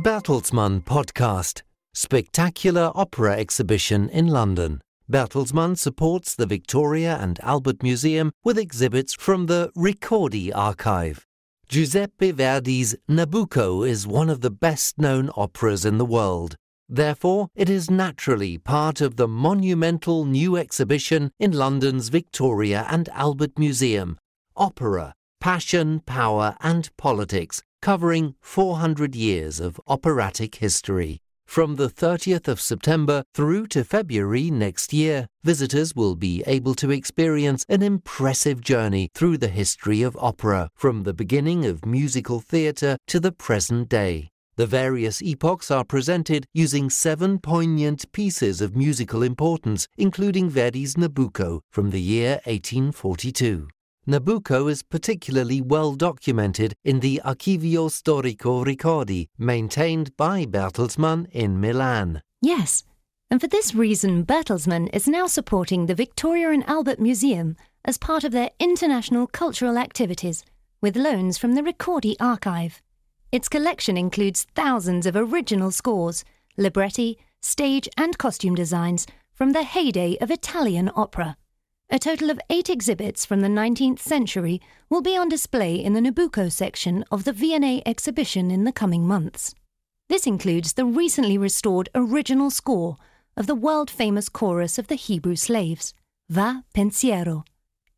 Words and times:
Bertelsmann 0.00 0.82
Podcast 0.82 1.60
Spectacular 1.92 2.90
Opera 2.94 3.36
Exhibition 3.36 4.08
in 4.08 4.28
London. 4.28 4.80
Bertelsmann 5.10 5.76
supports 5.76 6.34
the 6.34 6.46
Victoria 6.46 7.18
and 7.20 7.38
Albert 7.40 7.82
Museum 7.82 8.32
with 8.42 8.56
exhibits 8.56 9.12
from 9.12 9.44
the 9.44 9.70
Ricordi 9.76 10.52
archive. 10.54 11.26
Giuseppe 11.68 12.32
Verdi's 12.32 12.96
Nabucco 13.10 13.86
is 13.86 14.06
one 14.06 14.30
of 14.30 14.40
the 14.40 14.50
best 14.50 14.96
known 14.96 15.28
operas 15.36 15.84
in 15.84 15.98
the 15.98 16.06
world. 16.06 16.56
Therefore, 16.88 17.48
it 17.54 17.68
is 17.68 17.90
naturally 17.90 18.56
part 18.56 19.02
of 19.02 19.16
the 19.16 19.28
monumental 19.28 20.24
new 20.24 20.56
exhibition 20.56 21.30
in 21.38 21.52
London's 21.52 22.08
Victoria 22.08 22.86
and 22.88 23.10
Albert 23.10 23.58
Museum 23.58 24.16
Opera, 24.56 25.12
Passion, 25.40 26.00
Power 26.04 26.54
and 26.60 26.94
Politics, 26.98 27.62
covering 27.80 28.34
400 28.42 29.14
years 29.14 29.58
of 29.58 29.80
operatic 29.88 30.56
history. 30.56 31.22
From 31.46 31.76
the 31.76 31.88
30th 31.88 32.46
of 32.46 32.60
September 32.60 33.24
through 33.34 33.68
to 33.68 33.82
February 33.82 34.50
next 34.50 34.92
year, 34.92 35.26
visitors 35.42 35.96
will 35.96 36.14
be 36.14 36.44
able 36.46 36.74
to 36.74 36.90
experience 36.90 37.64
an 37.70 37.82
impressive 37.82 38.60
journey 38.60 39.08
through 39.14 39.38
the 39.38 39.48
history 39.48 40.02
of 40.02 40.16
opera, 40.20 40.68
from 40.74 41.04
the 41.04 41.14
beginning 41.14 41.64
of 41.64 41.86
musical 41.86 42.38
theatre 42.40 42.98
to 43.06 43.18
the 43.18 43.32
present 43.32 43.88
day. 43.88 44.28
The 44.56 44.66
various 44.66 45.22
epochs 45.22 45.70
are 45.70 45.84
presented 45.84 46.44
using 46.52 46.90
seven 46.90 47.38
poignant 47.38 48.12
pieces 48.12 48.60
of 48.60 48.76
musical 48.76 49.22
importance, 49.22 49.88
including 49.96 50.50
Verdi's 50.50 50.96
Nabucco 50.96 51.62
from 51.70 51.90
the 51.90 52.00
year 52.00 52.42
1842. 52.44 53.68
Nabucco 54.08 54.70
is 54.70 54.82
particularly 54.82 55.60
well 55.60 55.94
documented 55.94 56.74
in 56.84 57.00
the 57.00 57.20
Archivio 57.22 57.90
Storico 57.90 58.64
Ricordi, 58.64 59.28
maintained 59.36 60.16
by 60.16 60.46
Bertelsmann 60.46 61.26
in 61.32 61.60
Milan. 61.60 62.22
Yes, 62.40 62.82
and 63.30 63.40
for 63.40 63.46
this 63.46 63.74
reason, 63.74 64.24
Bertelsmann 64.24 64.88
is 64.94 65.06
now 65.06 65.26
supporting 65.26 65.84
the 65.84 65.94
Victoria 65.94 66.50
and 66.50 66.66
Albert 66.66 66.98
Museum 66.98 67.56
as 67.84 67.98
part 67.98 68.24
of 68.24 68.32
their 68.32 68.50
international 68.58 69.26
cultural 69.26 69.76
activities 69.76 70.44
with 70.80 70.96
loans 70.96 71.36
from 71.36 71.54
the 71.54 71.62
Ricordi 71.62 72.16
archive. 72.18 72.80
Its 73.30 73.48
collection 73.50 73.98
includes 73.98 74.46
thousands 74.54 75.04
of 75.04 75.14
original 75.14 75.70
scores, 75.70 76.24
libretti, 76.56 77.18
stage 77.42 77.88
and 77.98 78.16
costume 78.16 78.54
designs 78.54 79.06
from 79.34 79.52
the 79.52 79.62
heyday 79.62 80.16
of 80.22 80.30
Italian 80.30 80.90
opera. 80.96 81.36
A 81.92 81.98
total 81.98 82.30
of 82.30 82.40
eight 82.48 82.70
exhibits 82.70 83.26
from 83.26 83.40
the 83.40 83.48
19th 83.48 83.98
century 83.98 84.60
will 84.88 85.02
be 85.02 85.16
on 85.16 85.28
display 85.28 85.74
in 85.74 85.92
the 85.92 86.00
Nabucco 86.00 86.48
section 86.50 87.04
of 87.10 87.24
the 87.24 87.32
V&A 87.32 87.82
exhibition 87.84 88.48
in 88.52 88.62
the 88.62 88.70
coming 88.70 89.08
months. 89.08 89.56
This 90.08 90.24
includes 90.24 90.74
the 90.74 90.84
recently 90.84 91.36
restored 91.36 91.88
original 91.92 92.48
score 92.48 92.96
of 93.36 93.48
the 93.48 93.56
world 93.56 93.90
famous 93.90 94.28
chorus 94.28 94.78
of 94.78 94.86
the 94.86 94.94
Hebrew 94.94 95.34
slaves, 95.34 95.92
Va 96.28 96.62
Pensiero, 96.72 97.42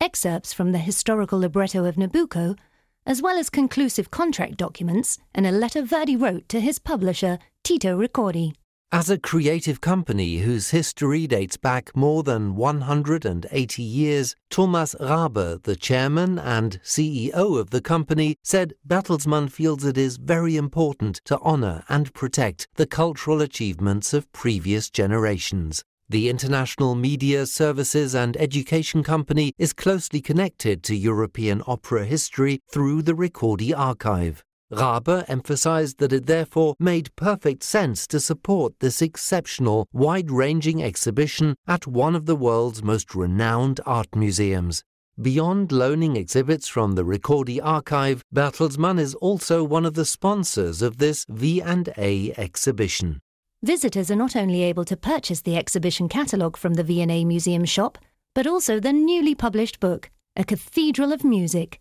excerpts 0.01 0.53
from 0.53 0.71
the 0.71 0.79
historical 0.79 1.41
libretto 1.41 1.85
of 1.85 1.95
Nabucco, 1.95 2.57
as 3.05 3.21
well 3.21 3.37
as 3.37 3.51
conclusive 3.51 4.09
contract 4.09 4.57
documents 4.57 5.19
and 5.35 5.45
a 5.45 5.51
letter 5.51 5.83
Verdi 5.83 6.15
wrote 6.15 6.49
to 6.49 6.59
his 6.59 6.79
publisher, 6.79 7.37
Tito 7.63 7.95
Ricordi. 7.95 8.53
As 8.93 9.09
a 9.09 9.17
creative 9.17 9.81
company 9.81 10.37
whose 10.37 10.69
history 10.69 11.25
dates 11.25 11.57
back 11.57 11.95
more 11.95 12.21
than 12.21 12.55
180 12.55 13.81
years, 13.81 14.35
Thomas 14.51 14.93
Rabe, 14.99 15.63
the 15.63 15.75
chairman 15.75 16.37
and 16.37 16.79
CEO 16.83 17.59
of 17.59 17.71
the 17.71 17.81
company, 17.81 18.35
said 18.43 18.75
Bertelsmann 18.87 19.49
feels 19.49 19.83
it 19.83 19.97
is 19.97 20.17
very 20.17 20.57
important 20.57 21.21
to 21.25 21.39
honor 21.39 21.83
and 21.89 22.13
protect 22.13 22.67
the 22.75 22.85
cultural 22.85 23.41
achievements 23.41 24.13
of 24.13 24.31
previous 24.31 24.91
generations. 24.91 25.83
The 26.07 26.29
international 26.29 26.93
media 26.93 27.47
services 27.47 28.13
and 28.13 28.37
education 28.37 29.01
company 29.01 29.53
is 29.57 29.73
closely 29.73 30.21
connected 30.21 30.83
to 30.83 30.95
European 30.95 31.63
opera 31.65 32.05
history 32.05 32.59
through 32.69 33.01
the 33.01 33.15
Ricordi 33.15 33.73
archive. 33.75 34.43
Rabe 34.75 35.25
emphasized 35.27 35.99
that 35.99 36.13
it 36.13 36.25
therefore 36.25 36.75
made 36.79 37.15
perfect 37.15 37.63
sense 37.63 38.07
to 38.07 38.19
support 38.19 38.79
this 38.79 39.01
exceptional, 39.01 39.87
wide 39.93 40.31
ranging 40.31 40.83
exhibition 40.83 41.55
at 41.67 41.87
one 41.87 42.15
of 42.15 42.25
the 42.25 42.35
world's 42.35 42.83
most 42.83 43.15
renowned 43.15 43.79
art 43.85 44.15
museums. 44.15 44.83
Beyond 45.21 45.71
loaning 45.71 46.15
exhibits 46.15 46.67
from 46.67 46.93
the 46.93 47.03
Ricordi 47.05 47.59
archive, 47.63 48.23
Bertelsmann 48.33 48.99
is 48.99 49.13
also 49.15 49.63
one 49.63 49.85
of 49.85 49.93
the 49.93 50.05
sponsors 50.05 50.81
of 50.81 50.97
this 50.97 51.25
V&A 51.29 52.33
exhibition. 52.35 53.19
Visitors 53.61 54.09
are 54.09 54.15
not 54.15 54.35
only 54.35 54.63
able 54.63 54.85
to 54.85 54.97
purchase 54.97 55.41
the 55.41 55.55
exhibition 55.55 56.09
catalogue 56.09 56.57
from 56.57 56.73
the 56.73 56.83
V&A 56.83 57.23
Museum 57.25 57.63
shop, 57.63 57.99
but 58.33 58.47
also 58.47 58.79
the 58.79 58.91
newly 58.91 59.35
published 59.35 59.79
book, 59.79 60.09
A 60.35 60.43
Cathedral 60.43 61.13
of 61.13 61.23
Music, 61.23 61.79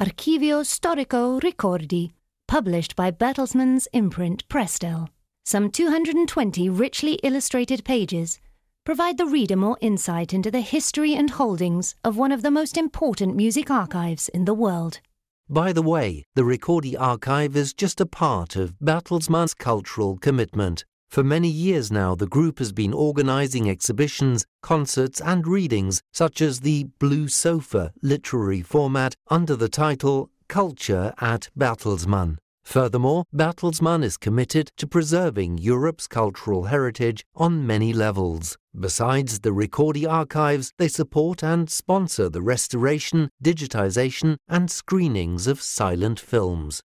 Archivio 0.00 0.64
Storico 0.64 1.40
Ricordi, 1.40 2.10
published 2.52 2.94
by 2.94 3.10
Bertelsmann's 3.10 3.88
imprint 3.94 4.46
Prestel. 4.46 5.08
Some 5.42 5.70
220 5.70 6.68
richly 6.68 7.14
illustrated 7.22 7.82
pages 7.82 8.40
provide 8.84 9.16
the 9.16 9.24
reader 9.24 9.56
more 9.56 9.78
insight 9.80 10.34
into 10.34 10.50
the 10.50 10.60
history 10.60 11.14
and 11.14 11.30
holdings 11.30 11.94
of 12.04 12.18
one 12.18 12.30
of 12.30 12.42
the 12.42 12.50
most 12.50 12.76
important 12.76 13.34
music 13.34 13.70
archives 13.70 14.28
in 14.28 14.44
the 14.44 14.52
world. 14.52 15.00
By 15.48 15.72
the 15.72 15.80
way, 15.80 16.26
the 16.34 16.44
Ricordi 16.44 16.94
archive 16.94 17.56
is 17.56 17.72
just 17.72 18.02
a 18.02 18.12
part 18.20 18.54
of 18.54 18.78
Bertelsmann's 18.80 19.54
cultural 19.54 20.18
commitment. 20.18 20.84
For 21.08 21.24
many 21.24 21.48
years 21.48 21.90
now, 21.90 22.14
the 22.14 22.26
group 22.26 22.58
has 22.58 22.72
been 22.72 22.92
organizing 22.92 23.70
exhibitions, 23.70 24.44
concerts, 24.62 25.22
and 25.22 25.46
readings, 25.46 26.02
such 26.12 26.42
as 26.42 26.60
the 26.60 26.84
Blue 26.98 27.28
Sofa 27.28 27.92
literary 28.02 28.60
format 28.60 29.14
under 29.28 29.56
the 29.56 29.70
title 29.70 30.28
Culture 30.52 31.14
at 31.18 31.48
Bertelsmann. 31.58 32.36
Furthermore, 32.62 33.24
Bertelsmann 33.34 34.04
is 34.04 34.18
committed 34.18 34.70
to 34.76 34.86
preserving 34.86 35.56
Europe's 35.56 36.06
cultural 36.06 36.64
heritage 36.64 37.24
on 37.34 37.66
many 37.66 37.94
levels. 37.94 38.58
Besides 38.78 39.38
the 39.38 39.52
Ricordi 39.54 40.06
archives, 40.06 40.74
they 40.76 40.88
support 40.88 41.42
and 41.42 41.70
sponsor 41.70 42.28
the 42.28 42.42
restoration, 42.42 43.30
digitization, 43.42 44.36
and 44.46 44.70
screenings 44.70 45.46
of 45.46 45.62
silent 45.62 46.20
films. 46.20 46.82